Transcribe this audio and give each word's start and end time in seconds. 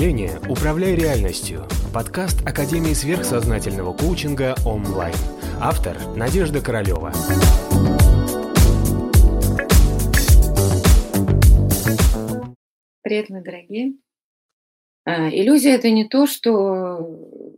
мышления 0.00 0.40
«Управляй 0.48 0.94
реальностью»– 0.94 1.68
подкаст 1.92 2.40
Академии 2.46 2.94
сверхсознательного 2.94 3.92
коучинга 3.94 4.54
онлайн. 4.64 5.14
Автор– 5.60 5.94
Надежда 6.16 6.62
Королева. 6.62 7.12
Привет, 13.02 13.28
мои 13.28 13.42
дорогие. 13.42 13.92
А, 15.04 15.28
иллюзия– 15.28 15.72
это 15.74 15.90
не 15.90 16.08
то, 16.08 16.26
что 16.26 17.54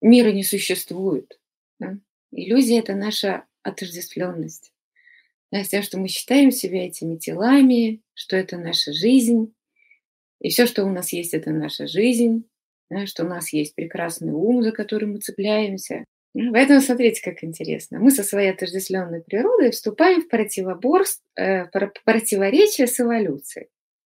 мира 0.00 0.32
не 0.32 0.44
существует. 0.44 1.38
Да? 1.78 1.98
Иллюзия– 2.32 2.78
это 2.80 2.94
наша 2.94 3.44
отождествленность. 3.62 4.72
Да, 5.52 5.62
с 5.62 5.68
тем, 5.68 5.82
что 5.82 5.98
мы 5.98 6.08
считаем 6.08 6.52
себя 6.52 6.86
этими 6.86 7.16
телами, 7.16 8.00
что 8.14 8.36
это 8.36 8.56
наша 8.56 8.94
жизнь, 8.94 9.52
и 10.40 10.48
все, 10.48 10.66
что 10.66 10.84
у 10.84 10.90
нас 10.90 11.12
есть, 11.12 11.34
это 11.34 11.50
наша 11.50 11.86
жизнь, 11.86 12.44
да, 12.90 13.06
что 13.06 13.24
у 13.24 13.28
нас 13.28 13.52
есть 13.52 13.74
прекрасный 13.74 14.32
ум, 14.32 14.62
за 14.62 14.72
который 14.72 15.06
мы 15.06 15.18
цепляемся. 15.18 16.04
Поэтому 16.34 16.80
смотрите, 16.80 17.22
как 17.22 17.42
интересно. 17.42 17.98
Мы 17.98 18.10
со 18.10 18.22
своей 18.22 18.50
отождествленной 18.50 19.22
природой 19.22 19.70
вступаем 19.70 20.22
в 20.22 20.28
противоборство, 20.28 21.22
э, 21.36 21.66
противоречие 22.04 22.86
с 22.86 23.00
эволюцией. 23.00 23.66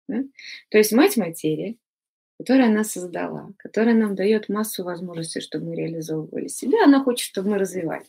Да? 0.07 0.23
То 0.71 0.79
есть 0.79 0.93
мать 0.93 1.17
материя, 1.17 1.77
которая 2.39 2.69
нас 2.69 2.93
создала, 2.93 3.51
которая 3.57 3.95
нам 3.95 4.15
дает 4.15 4.49
массу 4.49 4.85
возможностей, 4.85 5.41
чтобы 5.41 5.67
мы 5.67 5.77
реализовывали 5.77 6.49
себя, 6.49 6.85
она 6.85 7.03
хочет, 7.03 7.27
чтобы 7.27 7.51
мы 7.51 7.59
развивались. 7.59 8.09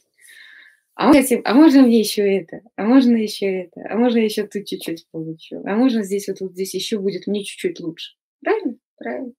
А, 0.95 1.12
хотим, 1.13 1.41
а 1.45 1.54
можно 1.54 1.81
мне 1.81 2.00
еще 2.00 2.22
это? 2.22 2.62
А 2.76 2.84
можно 2.84 3.16
еще 3.16 3.45
это? 3.45 3.81
А 3.90 3.95
можно 3.95 4.18
еще 4.18 4.45
тут 4.45 4.66
чуть-чуть 4.66 5.08
получу? 5.12 5.64
А 5.66 5.76
можно 5.76 6.04
здесь 6.04 6.27
вот, 6.27 6.41
вот 6.41 6.52
здесь 6.52 6.73
еще 6.73 7.00
будет 7.00 7.27
мне 7.27 7.44
чуть-чуть 7.44 7.80
лучше? 7.80 8.16
Правильно? 8.42 8.75
Правильно. 8.98 9.33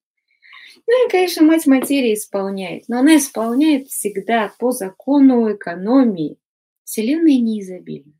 Ну 0.87 1.07
и, 1.07 1.11
конечно, 1.11 1.43
мать 1.43 1.65
материи 1.67 2.15
исполняет. 2.15 2.85
Но 2.87 2.99
она 2.99 3.17
исполняет 3.17 3.87
всегда 3.87 4.51
по 4.59 4.71
закону 4.71 5.53
экономии. 5.53 6.37
Вселенная 6.83 7.39
не 7.39 7.61
изобильна. 7.61 8.13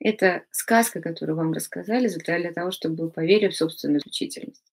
Это 0.00 0.44
сказка, 0.50 1.00
которую 1.00 1.36
вам 1.36 1.52
рассказали 1.52 2.08
для 2.08 2.52
того, 2.52 2.72
чтобы 2.72 3.04
вы 3.04 3.10
поверили 3.10 3.50
в 3.50 3.56
собственную 3.56 3.98
исключительность. 3.98 4.64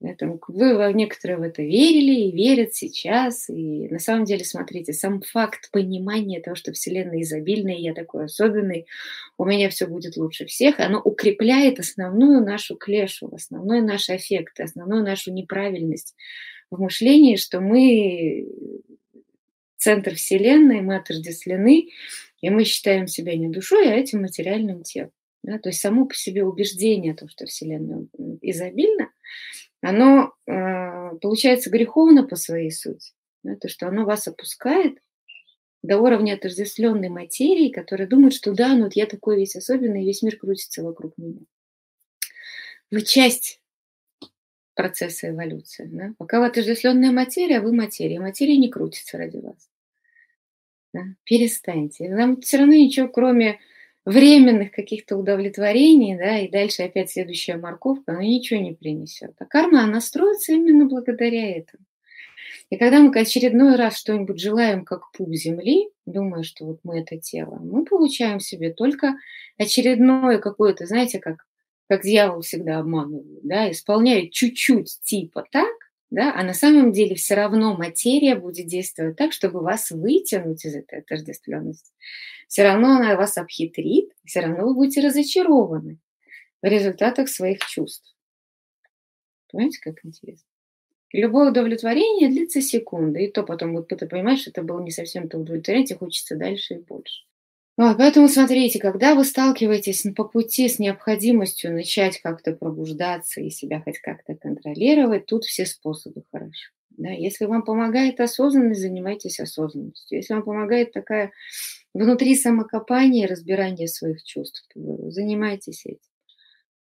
Поэтому 0.00 0.40
вы 0.48 0.78
во 0.78 0.90
некоторые 0.92 1.36
в 1.36 1.42
это 1.42 1.62
верили 1.62 2.28
и 2.28 2.32
верят 2.32 2.74
сейчас. 2.74 3.50
И 3.50 3.86
на 3.88 3.98
самом 3.98 4.24
деле, 4.24 4.44
смотрите, 4.44 4.94
сам 4.94 5.20
факт 5.20 5.70
понимания 5.70 6.40
того, 6.40 6.56
что 6.56 6.72
Вселенная 6.72 7.20
изобильная, 7.20 7.76
я 7.76 7.92
такой 7.92 8.24
особенный, 8.24 8.86
у 9.36 9.44
меня 9.44 9.68
все 9.68 9.86
будет 9.86 10.16
лучше 10.16 10.46
всех, 10.46 10.80
оно 10.80 11.00
укрепляет 11.00 11.78
основную 11.78 12.42
нашу 12.42 12.76
клешу, 12.76 13.30
основной 13.34 13.82
наш 13.82 14.08
эффект, 14.08 14.60
основную 14.60 15.04
нашу 15.04 15.32
неправильность 15.32 16.14
в 16.70 16.80
мышлении, 16.80 17.36
что 17.36 17.60
мы 17.60 18.48
центр 19.76 20.14
Вселенной, 20.14 20.80
мы 20.80 20.96
отождествлены, 20.96 21.90
и 22.40 22.48
мы 22.48 22.64
считаем 22.64 23.06
себя 23.06 23.36
не 23.36 23.48
душой, 23.48 23.90
а 23.90 23.96
этим 23.96 24.22
материальным 24.22 24.82
телом. 24.82 25.12
Да? 25.42 25.58
То 25.58 25.68
есть 25.68 25.80
само 25.80 26.06
по 26.06 26.14
себе 26.14 26.44
убеждение, 26.44 27.14
то, 27.14 27.28
что 27.28 27.46
Вселенная 27.46 28.06
изобильна, 28.40 29.10
оно 29.80 30.34
э, 30.46 31.16
получается 31.20 31.70
греховно 31.70 32.24
по 32.24 32.36
своей 32.36 32.70
сути. 32.70 33.12
Да, 33.42 33.56
то, 33.56 33.68
что 33.68 33.88
оно 33.88 34.04
вас 34.04 34.28
опускает 34.28 34.98
до 35.82 35.98
уровня 35.98 36.34
отождествленной 36.34 37.08
материи, 37.08 37.70
которая 37.70 38.06
думает, 38.06 38.34
что 38.34 38.52
да, 38.52 38.74
ну 38.74 38.84
вот 38.84 38.94
я 38.94 39.06
такой 39.06 39.36
весь 39.38 39.56
особенный, 39.56 40.02
и 40.02 40.06
весь 40.06 40.22
мир 40.22 40.36
крутится 40.36 40.82
вокруг 40.82 41.16
меня. 41.16 41.40
Вы 42.90 43.02
часть 43.02 43.60
процесса 44.74 45.30
эволюции. 45.30 45.88
Да? 45.90 46.12
Пока 46.18 46.40
вы 46.40 46.46
отождествленная 46.46 47.12
материя, 47.12 47.60
вы 47.60 47.72
материя. 47.72 48.20
Материя 48.20 48.56
не 48.56 48.68
крутится 48.68 49.18
ради 49.18 49.38
вас. 49.38 49.70
Да? 50.92 51.02
Перестаньте. 51.24 52.08
Нам 52.08 52.40
все 52.40 52.58
равно 52.58 52.74
ничего, 52.74 53.08
кроме 53.08 53.60
временных 54.04 54.72
каких-то 54.72 55.16
удовлетворений, 55.16 56.16
да, 56.16 56.38
и 56.38 56.48
дальше 56.48 56.82
опять 56.82 57.10
следующая 57.10 57.56
морковка, 57.56 58.12
она 58.12 58.22
ничего 58.22 58.60
не 58.60 58.72
принесет. 58.72 59.32
А 59.38 59.44
карма, 59.44 59.84
она 59.84 60.00
строится 60.00 60.52
именно 60.52 60.86
благодаря 60.86 61.56
этому. 61.56 61.84
И 62.70 62.76
когда 62.76 63.00
мы 63.00 63.10
очередной 63.18 63.76
раз 63.76 63.98
что-нибудь 63.98 64.40
желаем, 64.40 64.84
как 64.84 65.10
пуп 65.12 65.34
земли, 65.34 65.88
думая, 66.06 66.44
что 66.44 66.66
вот 66.66 66.80
мы 66.84 67.00
это 67.00 67.18
тело, 67.18 67.58
мы 67.60 67.84
получаем 67.84 68.38
себе 68.38 68.72
только 68.72 69.14
очередное 69.58 70.38
какое-то, 70.38 70.86
знаете, 70.86 71.18
как, 71.18 71.46
как 71.88 72.02
дьявол 72.02 72.42
всегда 72.42 72.78
обманывает, 72.78 73.40
да, 73.42 73.70
исполняет 73.70 74.30
чуть-чуть 74.30 75.00
типа 75.02 75.46
так, 75.50 75.79
да, 76.10 76.34
а 76.34 76.42
на 76.42 76.54
самом 76.54 76.92
деле 76.92 77.14
все 77.14 77.34
равно 77.34 77.76
материя 77.76 78.34
будет 78.34 78.66
действовать 78.66 79.16
так, 79.16 79.32
чтобы 79.32 79.60
вас 79.60 79.90
вытянуть 79.90 80.64
из 80.64 80.74
этой 80.74 81.00
отождествленности. 81.00 81.92
Все 82.48 82.64
равно 82.64 82.96
она 82.96 83.16
вас 83.16 83.38
обхитрит, 83.38 84.10
все 84.24 84.40
равно 84.40 84.66
вы 84.66 84.74
будете 84.74 85.06
разочарованы 85.06 85.98
в 86.62 86.66
результатах 86.66 87.28
своих 87.28 87.60
чувств. 87.60 88.14
Понимаете, 89.50 89.78
как 89.82 90.04
интересно? 90.04 90.46
Любое 91.12 91.50
удовлетворение 91.50 92.28
длится 92.28 92.60
секунды, 92.60 93.24
и 93.24 93.32
то 93.32 93.42
потом 93.42 93.74
вы 93.74 93.82
понимаете, 93.82 94.42
что 94.42 94.50
это 94.50 94.62
было 94.62 94.80
не 94.80 94.92
совсем 94.92 95.28
то 95.28 95.38
удовлетворение, 95.38 95.96
хочется 95.96 96.36
дальше 96.36 96.74
и 96.74 96.78
больше. 96.78 97.24
Вот, 97.80 97.96
поэтому 97.96 98.28
смотрите, 98.28 98.78
когда 98.78 99.14
вы 99.14 99.24
сталкиваетесь 99.24 100.04
по 100.14 100.24
пути 100.24 100.68
с 100.68 100.78
необходимостью 100.78 101.72
начать 101.72 102.20
как-то 102.20 102.52
пробуждаться 102.52 103.40
и 103.40 103.48
себя 103.48 103.80
хоть 103.80 104.00
как-то 104.00 104.34
контролировать, 104.34 105.24
тут 105.24 105.46
все 105.46 105.64
способы 105.64 106.22
хороши. 106.30 106.72
Да, 106.90 107.08
если 107.08 107.46
вам 107.46 107.62
помогает 107.62 108.20
осознанность, 108.20 108.82
занимайтесь 108.82 109.40
осознанностью. 109.40 110.18
Если 110.18 110.34
вам 110.34 110.42
помогает 110.42 110.92
такая 110.92 111.32
внутри 111.94 112.34
самокопание, 112.34 113.26
разбирание 113.26 113.88
своих 113.88 114.22
чувств, 114.24 114.68
занимайтесь 114.74 115.86
этим. 115.86 116.10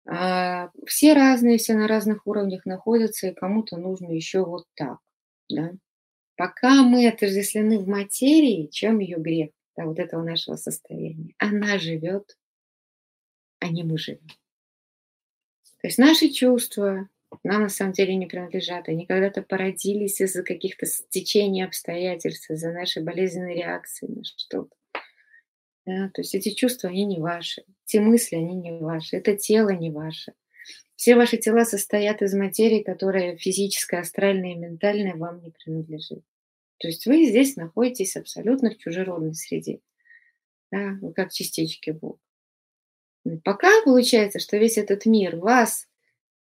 А 0.08 0.70
все 0.86 1.12
разные, 1.12 1.58
все 1.58 1.74
на 1.74 1.86
разных 1.86 2.26
уровнях 2.26 2.64
находятся, 2.64 3.28
и 3.28 3.34
кому-то 3.34 3.76
нужно 3.76 4.10
еще 4.10 4.42
вот 4.42 4.64
так. 4.74 4.96
Да? 5.50 5.72
Пока 6.34 6.82
мы 6.82 7.06
отождествлены 7.06 7.78
в 7.78 7.86
материи, 7.86 8.70
чем 8.72 9.00
ее 9.00 9.18
грех? 9.18 9.50
Да, 9.78 9.86
вот 9.86 10.00
этого 10.00 10.24
нашего 10.24 10.56
состояния. 10.56 11.34
Она 11.38 11.78
живет, 11.78 12.36
а 13.60 13.68
не 13.68 13.84
мы 13.84 13.96
живем. 13.96 14.26
То 15.80 15.86
есть 15.86 15.98
наши 15.98 16.30
чувства 16.30 17.08
нам 17.44 17.62
на 17.62 17.68
самом 17.68 17.92
деле 17.92 18.16
не 18.16 18.26
принадлежат. 18.26 18.88
Они 18.88 19.06
когда-то 19.06 19.42
породились 19.42 20.20
из-за 20.20 20.42
каких-то 20.42 20.86
стечений 20.86 21.64
обстоятельств, 21.64 22.50
из-за 22.50 22.72
нашей 22.72 23.04
болезненной 23.04 23.54
реакции 23.54 24.06
на 24.08 24.24
что-то. 24.24 24.74
Да, 25.86 26.10
то 26.12 26.22
есть 26.22 26.34
эти 26.34 26.50
чувства, 26.50 26.90
они 26.90 27.04
не 27.04 27.20
ваши. 27.20 27.64
Те 27.84 28.00
мысли, 28.00 28.34
они 28.34 28.56
не 28.56 28.72
ваши. 28.72 29.16
Это 29.16 29.36
тело 29.36 29.70
не 29.70 29.90
ваше. 29.90 30.34
Все 30.96 31.14
ваши 31.14 31.36
тела 31.36 31.64
состоят 31.64 32.20
из 32.22 32.34
материи, 32.34 32.82
которая 32.82 33.36
физическая, 33.36 34.00
астральная 34.00 34.54
и 34.54 34.58
ментальная 34.58 35.14
вам 35.14 35.40
не 35.40 35.52
принадлежит. 35.52 36.24
То 36.78 36.88
есть 36.88 37.06
вы 37.06 37.26
здесь 37.26 37.56
находитесь 37.56 38.16
абсолютно 38.16 38.70
в 38.70 38.78
чужеродной 38.78 39.34
среде, 39.34 39.80
да, 40.70 40.96
вы 41.00 41.12
как 41.12 41.32
частички 41.32 41.90
Бога. 41.90 42.18
Пока 43.44 43.68
получается, 43.84 44.38
что 44.38 44.56
весь 44.56 44.78
этот 44.78 45.04
мир 45.04 45.36
вас, 45.36 45.88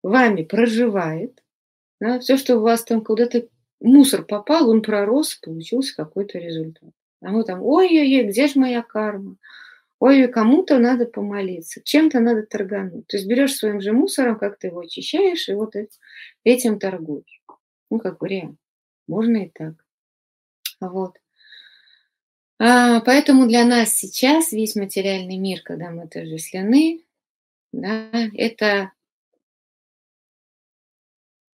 вами 0.02 0.42
проживает, 0.42 1.42
да, 2.00 2.18
все, 2.18 2.36
что 2.36 2.56
у 2.56 2.60
вас 2.60 2.84
там 2.84 3.02
куда-то 3.02 3.48
мусор 3.80 4.24
попал, 4.24 4.68
он 4.68 4.82
пророс, 4.82 5.36
получился 5.36 5.94
какой-то 5.96 6.38
результат. 6.38 6.90
А 7.22 7.30
мы 7.30 7.44
там, 7.44 7.62
ой-ой-ой, 7.62 8.24
где 8.24 8.46
же 8.46 8.58
моя 8.58 8.82
карма? 8.82 9.36
Ой, 9.98 10.28
кому-то 10.28 10.78
надо 10.78 11.06
помолиться, 11.06 11.80
чем-то 11.82 12.20
надо 12.20 12.42
торгануть. 12.42 13.06
То 13.06 13.16
есть 13.16 13.26
берешь 13.26 13.54
своим 13.54 13.80
же 13.80 13.92
мусором, 13.92 14.38
как 14.38 14.58
ты 14.58 14.66
его 14.66 14.80
очищаешь, 14.80 15.48
и 15.48 15.54
вот 15.54 15.74
этим 16.44 16.78
торгуешь. 16.78 17.42
Ну, 17.90 17.98
как 17.98 18.20
вариант. 18.20 18.58
Можно 19.06 19.46
и 19.46 19.48
так. 19.48 19.85
Вот. 20.80 21.18
А, 22.58 23.00
поэтому 23.00 23.46
для 23.46 23.64
нас 23.64 23.94
сейчас 23.94 24.52
весь 24.52 24.76
материальный 24.76 25.36
мир, 25.36 25.62
когда 25.62 25.90
мы 25.90 26.04
отождествлены, 26.04 27.04
да, 27.72 28.08
это 28.34 28.92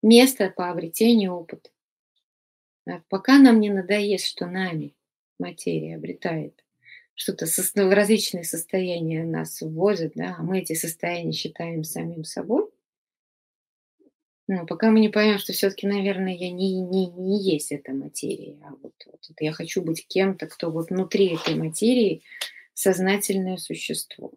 место 0.02 0.50
по 0.50 0.70
обретению 0.70 1.32
опыта. 1.32 1.70
Да, 2.86 3.02
пока 3.08 3.38
нам 3.38 3.60
не 3.60 3.70
надоест, 3.70 4.26
что 4.26 4.46
нами 4.46 4.94
материя 5.38 5.96
обретает 5.96 6.64
что-то, 7.14 7.46
различные 7.76 8.44
состояния 8.44 9.24
нас 9.24 9.60
вводят, 9.60 10.12
да, 10.14 10.36
а 10.38 10.42
мы 10.42 10.60
эти 10.60 10.74
состояния 10.74 11.32
считаем 11.32 11.84
самим 11.84 12.24
собой, 12.24 12.68
ну, 14.48 14.66
пока 14.66 14.90
мы 14.90 15.00
не 15.00 15.08
поймем, 15.08 15.38
что 15.38 15.52
все-таки, 15.52 15.86
наверное, 15.86 16.34
я 16.34 16.50
не, 16.50 16.80
не, 16.80 17.06
не 17.06 17.40
есть 17.40 17.70
эта 17.70 17.92
материя, 17.92 18.58
а 18.64 18.70
вот, 18.70 18.94
вот, 19.06 19.24
вот 19.28 19.40
я 19.40 19.52
хочу 19.52 19.82
быть 19.82 20.06
кем-то, 20.06 20.46
кто 20.46 20.70
вот 20.70 20.90
внутри 20.90 21.34
этой 21.34 21.54
материи 21.54 22.22
сознательное 22.74 23.56
существо. 23.56 24.32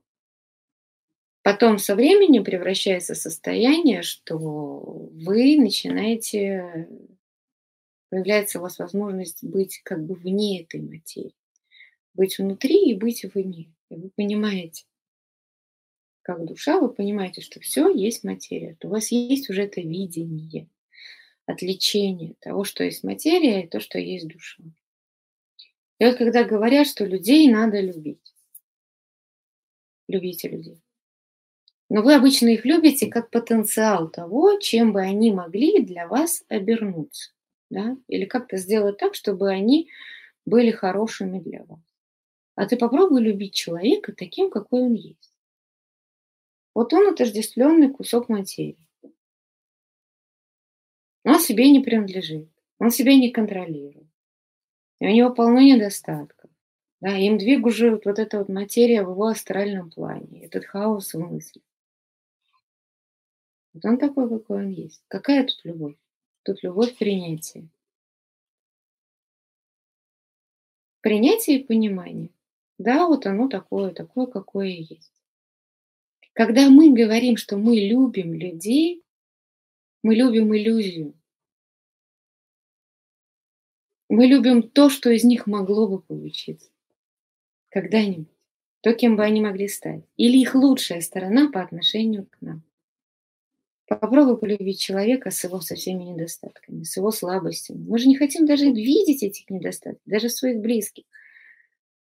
Потом 1.41 1.77
со 1.77 1.95
временем 1.95 2.43
превращается 2.43 3.13
состояние, 3.13 4.01
что 4.01 4.37
вы 4.37 5.57
начинаете, 5.57 6.87
появляется 8.09 8.59
у 8.59 8.63
вас 8.63 8.79
возможность 8.79 9.43
быть 9.43 9.79
как 9.83 10.03
бы 10.03 10.15
вне 10.15 10.61
этой 10.61 10.81
материи. 10.81 11.35
Быть 12.13 12.37
внутри 12.37 12.89
и 12.89 12.95
быть 12.95 13.23
вне. 13.33 13.71
И 13.89 13.95
вы 13.95 14.09
понимаете, 14.15 14.85
как 16.25 16.43
душа, 16.43 16.79
вы 16.79 16.91
понимаете, 16.91 17.41
что 17.41 17.59
все 17.59 17.87
есть 17.93 18.23
материя. 18.23 18.75
У 18.81 18.87
вас 18.87 19.11
есть 19.11 19.47
уже 19.51 19.61
это 19.61 19.79
видение, 19.79 20.67
отличение 21.45 22.33
того, 22.39 22.63
что 22.63 22.83
есть 22.83 23.03
материя 23.03 23.63
и 23.63 23.67
то, 23.67 23.79
что 23.79 23.99
есть 23.99 24.27
душа. 24.27 24.63
И 25.99 26.05
вот 26.05 26.17
когда 26.17 26.43
говорят, 26.43 26.87
что 26.87 27.05
людей 27.05 27.47
надо 27.51 27.79
любить, 27.79 28.33
любите 30.07 30.49
людей. 30.49 30.81
Но 31.89 32.01
вы 32.01 32.15
обычно 32.15 32.47
их 32.47 32.65
любите 32.65 33.05
как 33.05 33.29
потенциал 33.29 34.09
того, 34.09 34.57
чем 34.57 34.93
бы 34.93 35.01
они 35.01 35.31
могли 35.31 35.83
для 35.83 36.07
вас 36.07 36.43
обернуться. 36.49 37.33
Да? 37.69 37.97
Или 38.07 38.25
как-то 38.25 38.57
сделать 38.57 38.97
так, 38.97 39.13
чтобы 39.13 39.51
они 39.51 39.91
были 40.43 40.71
хорошими 40.71 41.37
для 41.37 41.63
вас. 41.65 41.79
А 42.55 42.65
ты 42.65 42.77
попробуй 42.77 43.21
любить 43.21 43.53
человека 43.53 44.11
таким, 44.11 44.49
какой 44.49 44.81
он 44.81 44.95
есть. 44.95 45.34
Вот 46.75 46.91
он 46.91 47.07
отождествленный 47.07 47.89
кусок 47.89 48.27
материи. 48.27 48.87
Он 51.23 51.39
себе 51.39 51.71
не 51.71 51.79
принадлежит, 51.79 52.49
он 52.77 52.91
себя 52.91 53.15
не 53.15 53.31
контролирует. 53.31 54.05
И 54.99 55.07
у 55.07 55.09
него 55.09 55.33
полно 55.33 55.61
недостатков. 55.61 56.51
Да, 56.99 57.15
им 57.15 57.37
двигает 57.37 58.05
вот 58.05 58.19
эта 58.19 58.39
вот 58.39 58.49
материя 58.49 59.03
в 59.03 59.11
его 59.11 59.27
астральном 59.27 59.89
плане, 59.89 60.45
этот 60.45 60.65
хаос 60.65 61.13
в 61.13 61.19
мысли. 61.19 61.61
Вот 63.73 63.85
он 63.85 63.97
такой, 63.97 64.29
какой 64.29 64.65
он 64.65 64.69
есть. 64.69 65.01
Какая 65.07 65.45
тут 65.45 65.59
любовь? 65.63 65.95
Тут 66.43 66.61
любовь 66.61 66.97
принятия. 66.97 67.67
Принятие 71.01 71.59
и 71.59 71.63
понимание. 71.63 72.31
Да, 72.77 73.07
вот 73.07 73.25
оно 73.25 73.47
такое, 73.47 73.91
такое, 73.91 74.25
какое 74.27 74.67
есть. 74.67 75.14
Когда 76.35 76.69
мы 76.69 76.91
говорим, 76.91 77.37
что 77.37 77.55
мы 77.55 77.77
любим 77.77 78.33
людей, 78.33 79.01
мы 80.03 80.15
любим 80.15 80.53
иллюзию. 80.53 81.13
Мы 84.09 84.27
любим 84.27 84.61
то, 84.61 84.89
что 84.89 85.09
из 85.11 85.23
них 85.23 85.47
могло 85.47 85.87
бы 85.87 86.01
получиться. 86.01 86.69
Когда-нибудь. 87.69 88.27
То, 88.81 88.93
кем 88.93 89.15
бы 89.15 89.23
они 89.23 89.39
могли 89.39 89.69
стать. 89.69 90.03
Или 90.17 90.37
их 90.39 90.55
лучшая 90.55 90.99
сторона 90.99 91.49
по 91.49 91.61
отношению 91.61 92.25
к 92.25 92.35
нам. 92.41 92.63
Попробуй 93.87 94.37
полюбить 94.37 94.81
человека 94.81 95.31
с 95.31 95.41
его 95.41 95.61
со 95.61 95.75
всеми 95.75 96.03
недостатками, 96.03 96.83
с 96.83 96.97
его 96.97 97.11
слабостями. 97.11 97.85
Мы 97.87 97.97
же 97.97 98.09
не 98.09 98.17
хотим 98.17 98.45
даже 98.45 98.65
видеть 98.65 99.23
этих 99.23 99.49
недостатков, 99.49 100.01
даже 100.05 100.27
своих 100.27 100.59
близких. 100.59 101.05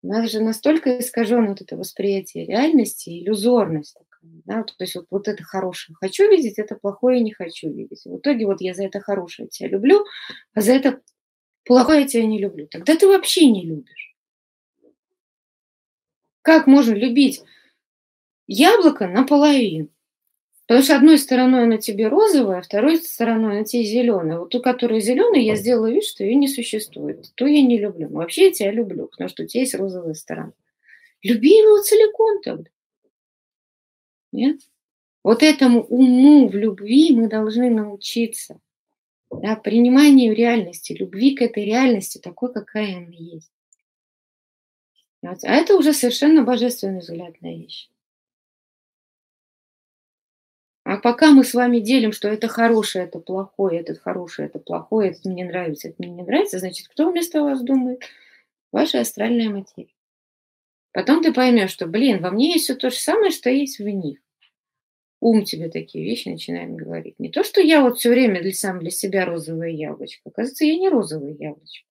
У 0.03 0.09
нас 0.09 0.31
же 0.31 0.41
настолько 0.41 0.99
искажено 0.99 1.49
вот 1.49 1.63
это 1.63 1.79
восприятие 1.79 2.45
реальности, 2.45 3.09
иллюзорность 3.09 3.97
такая. 4.19 4.43
Да? 4.45 4.63
То 4.63 4.75
есть 4.81 4.95
вот, 4.95 5.07
вот 5.11 5.29
это 5.29 5.43
хорошее 5.43 5.97
хочу 6.01 6.29
видеть, 6.29 6.59
это 6.59 6.77
плохое 6.77 7.21
не 7.21 7.33
хочу 7.33 7.71
видеть. 7.71 8.03
В 8.05 8.19
итоге 8.19 8.47
вот 8.47 8.61
я 8.61 8.75
за 8.75 8.85
это 8.85 9.01
хорошее 9.01 9.49
тебя 9.49 9.71
люблю, 9.71 10.05
а 10.55 10.61
за 10.61 10.73
это 10.73 11.01
плохое 11.65 12.07
тебя 12.07 12.27
не 12.27 12.39
люблю. 12.39 12.67
Тогда 12.67 12.97
ты 12.97 13.07
вообще 13.07 13.47
не 13.47 13.65
любишь. 13.65 14.15
Как 16.43 16.67
можно 16.67 16.95
любить 16.95 17.43
яблоко 18.47 19.07
наполовину? 19.07 19.89
Потому 20.67 20.85
что 20.85 20.97
одной 20.97 21.19
стороной 21.19 21.65
она 21.65 21.79
тебе 21.79 22.09
розовая, 22.09 22.59
а 22.59 22.63
второй 22.63 22.99
стороной 22.99 23.57
она 23.57 23.65
тебе 23.65 23.85
зеленая. 23.85 24.39
Вот 24.39 24.51
ту, 24.51 24.61
которая 24.61 25.01
зеленая, 25.01 25.41
я 25.41 25.57
сделала 25.57 25.91
вид, 25.91 26.05
что 26.05 26.25
ее 26.25 26.35
не 26.35 26.47
существует. 26.47 27.33
Ту 27.37 27.47
я 27.47 27.63
не 27.63 27.79
люблю. 27.79 28.09
Но 28.11 28.19
вообще 28.19 28.47
я 28.47 28.53
тебя 28.53 28.71
люблю, 28.71 29.07
потому 29.07 29.31
что 29.31 29.45
у 29.45 29.47
тебя 29.47 29.63
есть 29.63 29.75
розовая 29.75 30.13
сторона. 30.13 30.53
Люби 31.23 31.49
его 31.49 31.83
целиком 31.83 32.43
тогда. 32.43 32.71
Нет? 34.33 34.61
Вот 35.23 35.43
этому 35.43 35.83
уму 35.83 36.49
в 36.49 36.55
любви 36.55 37.15
мы 37.15 37.29
должны 37.29 37.71
научиться. 37.71 38.61
Да, 39.31 39.57
приниманию 39.57 40.35
реальности, 40.35 40.95
любви 40.95 41.35
к 41.35 41.43
этой 41.43 41.65
реальности 41.65 42.19
такой, 42.19 42.53
какая 42.53 42.97
она 42.97 43.15
есть. 43.15 43.53
А 45.23 45.35
это 45.55 45.77
уже 45.77 45.93
совершенно 45.93 46.45
божественный 46.45 47.01
взгляд 47.01 47.41
на 47.43 47.49
вещи. 47.49 47.89
А 50.85 50.97
пока 50.97 51.33
мы 51.33 51.45
с 51.45 51.53
вами 51.53 51.81
делим, 51.81 52.13
что 52.13 52.29
это 52.29 52.49
хорошее, 52.49 53.05
это 53.05 53.19
плохое, 53.19 53.81
этот 53.81 53.99
хороший, 53.99 54.47
это 54.47 54.59
плохое, 54.59 55.11
это 55.11 55.29
мне 55.29 55.45
нравится, 55.45 55.89
это 55.89 55.97
мне 55.99 56.11
не 56.11 56.23
нравится, 56.23 56.59
значит, 56.59 56.89
кто 56.89 57.11
вместо 57.11 57.43
вас 57.43 57.61
думает? 57.61 58.05
Ваша 58.73 59.01
астральная 59.01 59.51
материя. 59.51 59.93
Потом 60.93 61.23
ты 61.23 61.33
поймешь, 61.33 61.71
что, 61.71 61.87
блин, 61.87 62.23
во 62.23 62.31
мне 62.31 62.53
есть 62.53 62.65
все 62.65 62.75
то 62.75 62.91
же 62.91 62.97
самое, 62.97 63.31
что 63.31 63.51
есть 63.51 63.79
в 63.79 63.89
них. 63.89 64.19
Ум 65.21 65.45
тебе 65.45 65.69
такие 65.69 66.05
вещи 66.05 66.29
начинает 66.29 66.75
говорить. 66.75 67.19
Не 67.19 67.29
то, 67.31 67.43
что 67.43 67.61
я 67.61 67.83
вот 67.83 67.99
все 67.99 68.11
время 68.11 68.41
для, 68.41 68.53
сам 68.53 68.79
для 68.79 68.91
себя 68.91 69.25
розовое 69.25 69.71
яблочко. 69.71 70.23
Оказывается, 70.29 70.65
я 70.65 70.77
не 70.77 70.89
розовое 70.89 71.33
яблочко. 71.33 71.85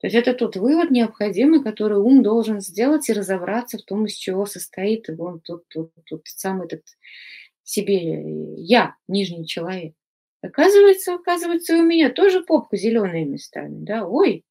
То 0.00 0.06
есть 0.06 0.16
это 0.16 0.34
тот 0.34 0.56
вывод 0.56 0.90
необходимый, 0.90 1.62
который 1.62 1.98
ум 1.98 2.22
должен 2.22 2.60
сделать 2.60 3.08
и 3.08 3.12
разобраться 3.14 3.78
в 3.78 3.82
том, 3.82 4.06
из 4.06 4.14
чего 4.14 4.46
состоит 4.46 5.08
он 5.18 5.40
тот, 5.40 5.66
тот, 5.68 5.90
тот 6.04 6.22
самый 6.26 6.66
этот 6.66 6.84
себе 7.64 8.56
я, 8.58 8.94
нижний 9.08 9.46
человек. 9.46 9.94
Оказывается, 10.42 11.14
оказывается, 11.14 11.76
у 11.76 11.82
меня 11.82 12.10
тоже 12.10 12.42
попка 12.42 12.76
зеленые 12.76 13.24
местами, 13.24 13.84
да, 13.84 14.06
ой. 14.06 14.44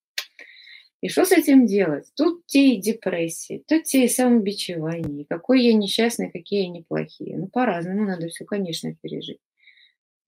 И 1.05 1.07
что 1.07 1.23
с 1.23 1.31
этим 1.31 1.67
делать? 1.67 2.11
Тут 2.15 2.47
те 2.47 2.73
и 2.73 2.81
депрессии, 2.81 3.63
тут 3.67 3.83
те 3.83 4.05
и 4.05 4.07
самобичевание, 4.07 5.27
какой 5.29 5.61
я 5.61 5.75
несчастный, 5.75 6.31
какие 6.31 6.63
я 6.63 6.69
неплохие. 6.69 7.37
Ну, 7.37 7.47
по-разному 7.47 8.05
надо 8.05 8.27
все, 8.29 8.43
конечно, 8.43 8.91
пережить. 8.95 9.37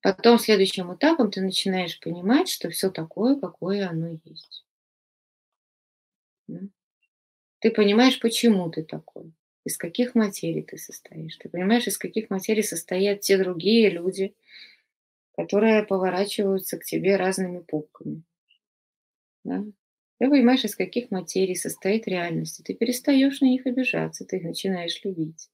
Потом 0.03 0.37
следующим 0.37 0.93
этапом 0.93 1.31
ты 1.31 1.41
начинаешь 1.41 1.99
понимать, 1.99 2.47
что 2.47 2.69
все 2.69 2.91
такое, 2.91 3.39
какое 3.39 3.89
оно 3.89 4.19
есть. 4.23 4.67
Ты 6.47 7.71
понимаешь, 7.71 8.19
почему 8.19 8.69
ты 8.69 8.83
такой 8.83 9.33
из 9.63 9.77
каких 9.77 10.13
материй 10.13 10.61
ты 10.61 10.77
состоишь. 10.77 11.37
Ты 11.37 11.49
понимаешь, 11.49 11.87
из 11.87 11.97
каких 11.97 12.29
материй 12.29 12.61
состоят 12.61 13.21
те 13.21 13.39
другие 13.39 13.89
люди, 13.89 14.35
которые 15.35 15.87
поворачиваются 15.87 16.77
к 16.77 16.85
тебе 16.85 17.15
разными 17.15 17.61
пупками. 17.61 18.21
Да? 19.43 19.65
Ты 20.19 20.29
понимаешь, 20.29 20.65
из 20.65 20.75
каких 20.75 21.11
материй 21.11 21.55
состоит 21.55 22.07
реальность. 22.07 22.61
Ты 22.63 22.73
перестаешь 22.73 23.39
на 23.41 23.45
них 23.45 23.65
обижаться, 23.67 24.25
ты 24.25 24.37
их 24.37 24.43
начинаешь 24.43 24.99
любить. 25.03 25.49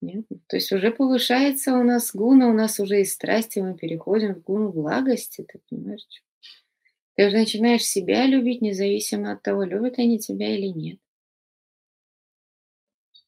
Нет? 0.00 0.26
То 0.46 0.56
есть 0.56 0.70
уже 0.70 0.92
повышается 0.92 1.74
у 1.74 1.82
нас 1.82 2.14
гуна, 2.14 2.48
у 2.48 2.52
нас 2.52 2.78
уже 2.78 3.00
из 3.00 3.12
страсти 3.12 3.58
мы 3.58 3.76
переходим 3.76 4.34
в 4.34 4.42
гуну 4.42 4.70
благости, 4.70 5.44
ты 5.44 5.60
понимаешь? 5.68 6.06
Ты 7.16 7.26
уже 7.26 7.38
начинаешь 7.38 7.82
себя 7.82 8.26
любить, 8.26 8.62
независимо 8.62 9.32
от 9.32 9.42
того, 9.42 9.64
любят 9.64 9.98
они 9.98 10.20
тебя 10.20 10.54
или 10.54 10.68
нет. 10.68 11.00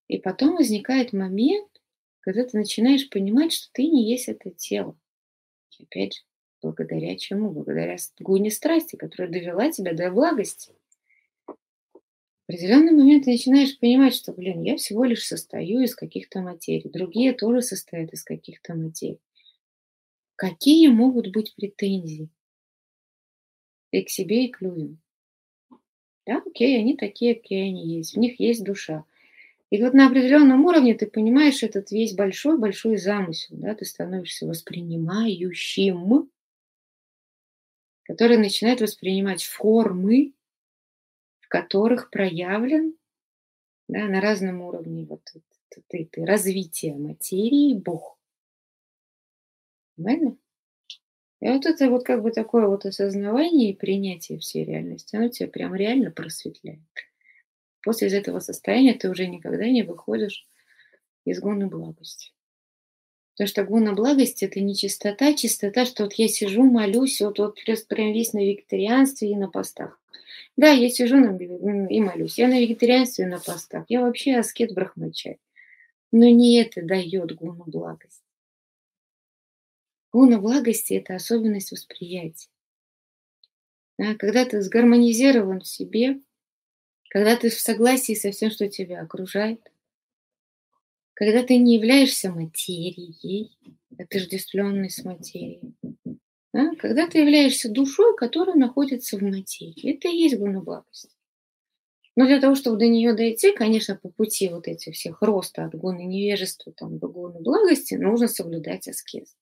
И 0.07 0.19
потом 0.19 0.55
возникает 0.55 1.13
момент, 1.13 1.69
когда 2.21 2.45
ты 2.45 2.57
начинаешь 2.57 3.09
понимать, 3.09 3.53
что 3.53 3.69
ты 3.73 3.83
не 3.89 4.09
есть 4.09 4.29
это 4.29 4.51
тело. 4.51 4.97
Опять 5.81 6.15
же, 6.15 6.23
благодаря 6.63 7.17
чему? 7.17 7.51
Благодаря 7.51 7.97
гуне 8.19 8.51
страсти, 8.51 8.97
которая 8.97 9.31
довела 9.31 9.71
тебя 9.71 9.95
до 9.95 10.11
благости. 10.11 10.73
В 11.47 12.53
определенный 12.53 12.93
момент 12.93 13.25
ты 13.25 13.31
начинаешь 13.31 13.79
понимать, 13.79 14.15
что, 14.15 14.33
блин, 14.33 14.63
я 14.63 14.77
всего 14.77 15.05
лишь 15.05 15.25
состою 15.25 15.83
из 15.83 15.95
каких-то 15.95 16.41
материй. 16.41 16.91
Другие 16.91 17.33
тоже 17.33 17.63
состоят 17.63 18.13
из 18.13 18.25
каких-то 18.25 18.75
материй. 18.75 19.21
Какие 20.35 20.89
могут 20.89 21.31
быть 21.33 21.55
претензии? 21.55 22.29
И 23.93 24.03
к 24.03 24.09
себе, 24.09 24.47
и 24.47 24.51
к 24.51 24.61
людям. 24.61 25.01
Да, 26.27 26.43
окей, 26.45 26.79
они 26.79 26.97
такие, 26.97 27.35
какие 27.35 27.69
они 27.69 27.97
есть. 27.97 28.15
В 28.15 28.19
них 28.19 28.41
есть 28.41 28.65
душа. 28.65 29.05
И 29.71 29.81
вот 29.81 29.95
на 29.95 30.09
определенном 30.09 30.65
уровне 30.65 30.95
ты 30.95 31.07
понимаешь 31.07 31.63
этот 31.63 31.93
весь 31.93 32.15
большой-большой 32.15 32.97
замысел, 32.97 33.55
да, 33.57 33.75
ты 33.75 33.85
становишься 33.85 34.47
воспринимающим, 34.47 36.31
который 38.11 38.39
начинает 38.39 38.81
воспринимать 38.81 39.45
формы, 39.45 40.33
в 41.39 41.47
которых 41.47 42.11
проявлен 42.11 42.97
да, 43.87 44.07
на 44.07 44.21
разном 44.21 44.63
уровне 44.63 45.07
вот 45.09 45.21
это, 45.33 45.45
это, 45.71 45.97
это 45.97 46.27
развитие 46.27 46.97
материи 46.97 47.73
Бог. 47.75 48.19
Понимаете? 49.95 50.37
И 51.41 51.49
вот 51.51 51.67
это 51.67 51.89
вот 51.89 52.05
как 52.05 52.23
бы 52.23 52.33
такое 52.33 52.67
вот 52.67 52.85
осознавание 52.85 53.71
и 53.71 53.77
принятие 53.77 54.41
всей 54.41 54.65
реальности, 54.65 55.15
оно 55.15 55.29
тебя 55.29 55.49
прям 55.49 55.77
реально 55.77 56.11
просветляет. 56.11 56.81
После 57.81 58.09
из 58.09 58.15
этого 58.15 58.41
состояния 58.41 58.95
ты 58.95 59.09
уже 59.09 59.29
никогда 59.29 59.71
не 59.71 59.85
выходишь 59.85 60.49
из 61.25 61.39
гуны 61.39 61.69
благости. 61.69 62.33
Потому 63.41 63.49
что 63.49 63.65
гуна 63.65 63.95
благости– 63.95 64.45
это 64.45 64.61
не 64.61 64.77
чистота, 64.77 65.33
чистота, 65.33 65.87
что 65.87 66.03
вот 66.03 66.13
я 66.13 66.29
сижу, 66.29 66.63
молюсь, 66.63 67.23
вот, 67.23 67.39
вот 67.39 67.59
прям 67.89 68.13
весь 68.13 68.35
на 68.35 68.41
вегетарианстве 68.41 69.31
и 69.31 69.35
на 69.35 69.49
постах. 69.49 69.99
Да, 70.59 70.69
я 70.69 70.91
сижу 70.91 71.17
и 71.17 72.01
молюсь, 72.01 72.37
я 72.37 72.49
на 72.49 72.61
вегетарианстве 72.61 73.25
и 73.25 73.29
на 73.29 73.41
постах, 73.41 73.87
я 73.89 74.03
вообще 74.03 74.37
аскет 74.37 74.75
брахмачай. 74.75 75.39
Но 76.13 76.29
не 76.29 76.61
это 76.61 76.83
дает 76.83 77.35
гуну 77.35 77.65
благости. 77.67 78.23
Гуна 80.13 80.39
благости– 80.39 80.93
это 81.03 81.15
особенность 81.15 81.73
восприятия. 81.73 82.51
Да, 83.97 84.17
когда 84.17 84.45
ты 84.45 84.61
сгармонизирован 84.61 85.63
в 85.63 85.67
себе, 85.67 86.21
когда 87.09 87.37
ты 87.37 87.49
в 87.49 87.59
согласии 87.59 88.15
со 88.15 88.33
всем, 88.33 88.51
что 88.51 88.69
тебя 88.69 89.01
окружает, 89.01 89.63
когда 91.21 91.43
ты 91.43 91.59
не 91.59 91.75
являешься 91.75 92.33
материей, 92.33 93.55
отождествленной 93.99 94.89
с 94.89 95.05
материей, 95.05 95.75
да? 96.55 96.75
когда 96.77 97.07
ты 97.07 97.19
являешься 97.19 97.69
душой, 97.69 98.17
которая 98.17 98.57
находится 98.57 99.19
в 99.19 99.23
материи. 99.23 99.97
Это 99.97 100.09
и 100.09 100.17
есть 100.17 100.39
гуна 100.39 100.63
благости. 100.63 101.11
Но 102.17 102.25
для 102.25 102.41
того, 102.41 102.55
чтобы 102.55 102.79
до 102.79 102.87
нее 102.89 103.13
дойти, 103.13 103.53
конечно, 103.53 103.97
по 103.97 104.09
пути 104.09 104.49
вот 104.49 104.67
этих 104.67 104.95
всех 104.95 105.21
роста 105.21 105.67
от 105.67 105.75
гуны 105.75 106.05
невежества 106.05 106.73
там, 106.73 106.99
до 106.99 107.09
гуны 107.09 107.41
благости, 107.41 107.97
нужно 107.97 108.27
соблюдать 108.27 108.89
аскез. 108.89 109.37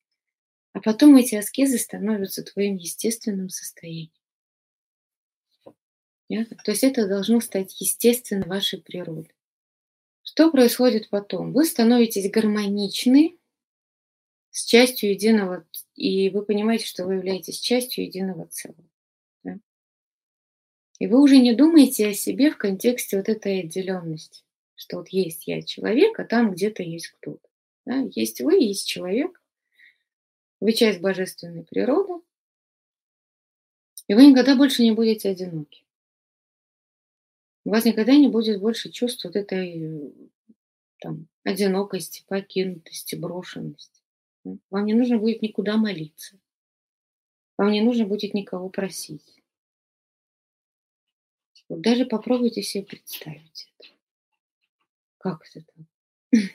А 0.72 0.80
потом 0.80 1.14
эти 1.14 1.36
аскезы 1.36 1.78
становятся 1.78 2.42
твоим 2.42 2.74
естественным 2.74 3.50
состоянием. 3.50 4.10
Понятно? 6.26 6.56
То 6.64 6.72
есть 6.72 6.82
это 6.82 7.06
должно 7.06 7.40
стать 7.40 7.80
естественно 7.80 8.46
вашей 8.48 8.82
природой. 8.82 9.30
Что 10.30 10.50
происходит 10.50 11.08
потом? 11.08 11.54
Вы 11.54 11.64
становитесь 11.64 12.30
гармоничны 12.30 13.38
с 14.50 14.66
частью 14.66 15.12
единого, 15.12 15.66
и 15.94 16.28
вы 16.28 16.44
понимаете, 16.44 16.84
что 16.84 17.06
вы 17.06 17.14
являетесь 17.14 17.58
частью 17.58 18.04
единого 18.04 18.46
целого. 18.48 18.84
Да? 19.42 19.58
И 20.98 21.06
вы 21.06 21.22
уже 21.22 21.38
не 21.38 21.54
думаете 21.54 22.08
о 22.08 22.12
себе 22.12 22.50
в 22.50 22.58
контексте 22.58 23.16
вот 23.16 23.30
этой 23.30 23.60
отделенности, 23.60 24.44
что 24.74 24.98
вот 24.98 25.08
есть 25.08 25.46
я 25.46 25.62
человек, 25.62 26.20
а 26.20 26.24
там 26.24 26.52
где-то 26.52 26.82
есть 26.82 27.08
кто-то. 27.08 27.48
Да? 27.86 28.06
Есть 28.14 28.42
вы, 28.42 28.56
есть 28.62 28.86
человек, 28.86 29.42
вы 30.60 30.74
часть 30.74 31.00
божественной 31.00 31.64
природы, 31.64 32.22
и 34.08 34.12
вы 34.12 34.26
никогда 34.26 34.56
больше 34.56 34.82
не 34.82 34.92
будете 34.92 35.30
одиноки. 35.30 35.84
У 37.68 37.70
вас 37.70 37.84
никогда 37.84 38.16
не 38.16 38.28
будет 38.28 38.62
больше 38.62 38.90
чувств 38.90 39.26
вот 39.26 39.36
этой 39.36 40.14
там, 41.00 41.28
одинокости, 41.44 42.24
покинутости, 42.26 43.14
брошенности. 43.14 44.02
Вам 44.70 44.86
не 44.86 44.94
нужно 44.94 45.18
будет 45.18 45.42
никуда 45.42 45.76
молиться. 45.76 46.40
Вам 47.58 47.70
не 47.70 47.82
нужно 47.82 48.06
будет 48.06 48.32
никого 48.32 48.70
просить. 48.70 49.42
Вот 51.68 51.82
даже 51.82 52.06
попробуйте 52.06 52.62
себе 52.62 52.84
представить 52.84 53.70
это. 53.76 53.90
Как 55.18 55.46
это 55.46 55.66
так? 55.66 56.40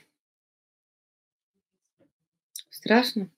Страшно? 2.71 3.29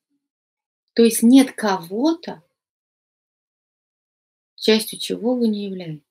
То 0.93 1.03
есть 1.03 1.23
нет 1.23 1.51
кого-то, 1.51 2.41
частью 4.55 4.97
чего 4.97 5.35
вы 5.35 5.49
не 5.49 5.65
являетесь. 5.65 6.05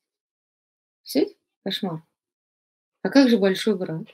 Все? 1.04 1.34
Кошмар. 1.64 2.02
А 3.02 3.08
как 3.08 3.28
же 3.28 3.38
большой 3.38 3.76
брат? 3.76 4.06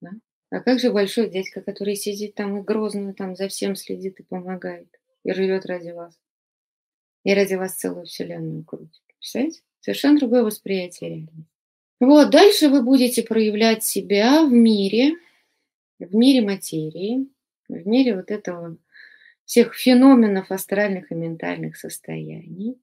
Да? 0.00 0.10
А 0.50 0.60
как 0.60 0.78
же 0.78 0.92
большой 0.92 1.30
дядька, 1.30 1.62
который 1.62 1.96
сидит 1.96 2.34
там 2.34 2.58
и 2.58 2.62
грозно 2.62 3.14
там 3.14 3.34
за 3.34 3.48
всем 3.48 3.76
следит 3.76 4.20
и 4.20 4.22
помогает, 4.22 4.88
и 5.24 5.32
живет 5.32 5.66
ради 5.66 5.90
вас? 5.90 6.18
И 7.24 7.34
ради 7.34 7.54
вас 7.54 7.74
целую 7.74 8.06
вселенную 8.06 8.64
крутит. 8.64 9.02
Представляете? 9.18 9.62
Совершенно 9.80 10.18
другое 10.18 10.42
восприятие 10.42 11.10
реальности. 11.10 11.46
Вот, 12.00 12.30
дальше 12.30 12.68
вы 12.68 12.82
будете 12.82 13.22
проявлять 13.22 13.84
себя 13.84 14.44
в 14.44 14.52
мире, 14.52 15.16
в 15.98 16.14
мире 16.14 16.42
материи, 16.42 17.26
в 17.68 17.86
мире 17.86 18.14
вот 18.14 18.30
этого 18.30 18.76
всех 19.44 19.74
феноменов 19.74 20.50
астральных 20.50 21.10
и 21.10 21.14
ментальных 21.14 21.76
состояний, 21.76 22.78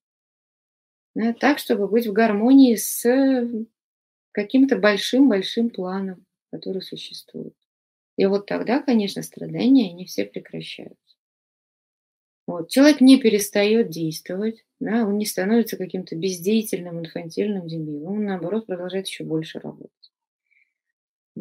да, 1.13 1.31
так, 1.33 1.59
чтобы 1.59 1.87
быть 1.87 2.07
в 2.07 2.11
гармонии 2.11 2.75
с 2.75 3.05
каким-то 4.35 4.77
большим-большим 4.77 5.69
планом, 5.69 6.25
который 6.51 6.81
существует. 6.81 7.55
И 8.17 8.25
вот 8.25 8.45
тогда, 8.45 8.81
конечно, 8.81 9.23
страдания, 9.23 9.89
они 9.89 10.05
все 10.05 10.25
прекращаются. 10.25 11.15
Вот. 12.45 12.69
Человек 12.69 12.99
не 12.99 13.17
перестает 13.17 13.89
действовать, 13.89 14.65
да, 14.81 15.07
он 15.07 15.17
не 15.17 15.25
становится 15.25 15.77
каким-то 15.77 16.17
бездеятельным, 16.17 16.99
инфантильным 16.99 17.65
дебилом, 17.65 18.17
он, 18.17 18.25
наоборот, 18.25 18.67
продолжает 18.67 19.07
еще 19.07 19.23
больше 19.23 19.59
работать. 19.59 20.11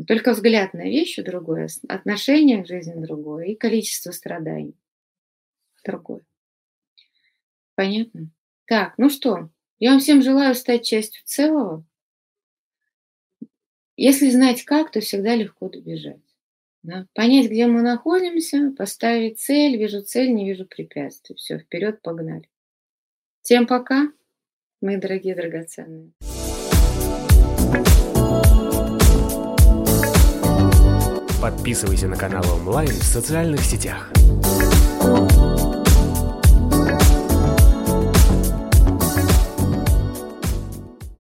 Только 0.07 0.33
взгляд 0.33 0.73
на 0.73 0.85
вещи 0.85 1.21
другое, 1.21 1.69
отношение 1.89 2.63
к 2.63 2.67
жизни 2.69 2.95
другое 3.05 3.47
и 3.47 3.55
количество 3.57 4.13
страданий 4.13 4.77
другое. 5.85 6.23
Понятно? 7.75 8.31
Так, 8.67 8.95
ну 8.99 9.11
что, 9.11 9.51
я 9.81 9.91
вам 9.91 10.01
всем 10.01 10.23
желаю 10.23 10.55
стать 10.55 10.87
частью 10.87 11.23
целого, 11.25 11.85
если 13.97 14.31
знать 14.31 14.65
как, 14.65 14.91
то 14.91 15.01
всегда 15.01 15.37
легко 15.37 15.69
добежать. 15.69 16.21
Да? 16.83 17.07
Понять, 17.15 17.47
где 17.47 17.67
мы 17.67 17.81
находимся, 17.81 18.73
поставить 18.77 19.41
цель, 19.41 19.77
вижу 19.77 20.03
цель, 20.03 20.35
не 20.35 20.45
вижу 20.45 20.67
препятствий. 20.67 21.37
Все, 21.37 21.59
вперед, 21.59 22.03
погнали. 22.03 22.49
Всем 23.43 23.67
пока, 23.67 24.09
мои 24.81 24.97
дорогие 24.97 25.35
драгоценные. 25.35 26.13
Подписывайся 31.41 32.09
на 32.09 32.17
канал 32.17 32.45
онлайн 32.57 32.89
в 32.89 33.05
социальных 33.05 33.61
сетях. 33.61 34.11